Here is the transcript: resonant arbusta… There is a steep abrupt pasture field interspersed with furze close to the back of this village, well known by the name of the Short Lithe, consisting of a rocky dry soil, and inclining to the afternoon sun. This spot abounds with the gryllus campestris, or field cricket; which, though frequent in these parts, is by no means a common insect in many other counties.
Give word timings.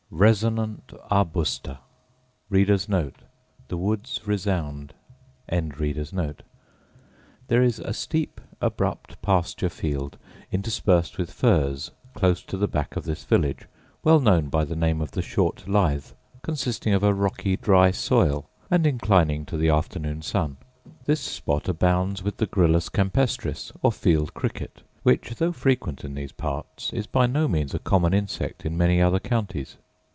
resonant 0.21 0.91
arbusta… 1.09 1.77
There 2.49 2.59
is 2.59 2.89
a 7.79 7.93
steep 7.93 8.41
abrupt 8.59 9.21
pasture 9.21 9.69
field 9.69 10.17
interspersed 10.51 11.17
with 11.17 11.31
furze 11.31 11.91
close 12.13 12.43
to 12.43 12.57
the 12.57 12.67
back 12.67 12.97
of 12.97 13.05
this 13.05 13.23
village, 13.23 13.65
well 14.03 14.19
known 14.19 14.49
by 14.49 14.65
the 14.65 14.75
name 14.75 14.99
of 14.99 15.11
the 15.11 15.21
Short 15.21 15.65
Lithe, 15.65 16.07
consisting 16.43 16.93
of 16.93 17.03
a 17.03 17.13
rocky 17.13 17.55
dry 17.55 17.91
soil, 17.91 18.49
and 18.69 18.85
inclining 18.85 19.45
to 19.45 19.55
the 19.55 19.69
afternoon 19.69 20.21
sun. 20.21 20.57
This 21.05 21.21
spot 21.21 21.69
abounds 21.69 22.21
with 22.21 22.35
the 22.35 22.47
gryllus 22.47 22.89
campestris, 22.91 23.71
or 23.81 23.93
field 23.93 24.33
cricket; 24.33 24.81
which, 25.03 25.35
though 25.35 25.53
frequent 25.53 26.03
in 26.03 26.15
these 26.15 26.33
parts, 26.33 26.91
is 26.91 27.07
by 27.07 27.27
no 27.27 27.47
means 27.47 27.73
a 27.73 27.79
common 27.79 28.13
insect 28.13 28.65
in 28.65 28.77
many 28.77 29.01
other 29.01 29.19
counties. 29.19 29.77